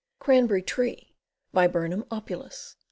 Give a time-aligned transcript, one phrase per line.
[0.17, 1.13] Cranberry Tree.
[1.53, 2.75] Viburnum Opulus.